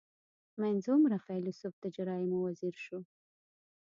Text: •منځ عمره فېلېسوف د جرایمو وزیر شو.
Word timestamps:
•منځ 0.61 0.83
عمره 0.93 1.17
فېلېسوف 1.25 1.73
د 1.79 1.85
جرایمو 1.95 2.37
وزیر 2.47 2.75
شو. 2.85 2.99